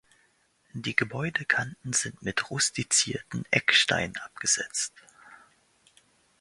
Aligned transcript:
Die 0.73 0.95
Gebäudekanten 0.95 1.93
sind 1.93 2.23
mit 2.23 2.49
rustizierten 2.49 3.43
Ecksteinen 3.51 4.17
abgesetzt. 4.17 4.93